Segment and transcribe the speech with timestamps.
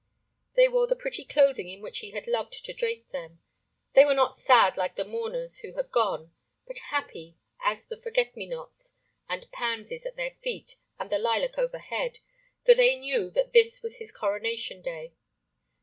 [0.55, 3.39] They wore the pretty clothing in which he had loved to drape them;
[3.93, 6.31] they were not sad like the mourners who had gone,
[6.65, 8.95] but happy as the forget me nots
[9.29, 12.17] and pansies at their feet and the lilac overhead,
[12.65, 15.13] for they knew that this was his coronation day.